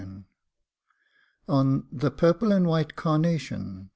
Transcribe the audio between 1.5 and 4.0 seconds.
ON THE PURPLE AND WHITE CARNATION.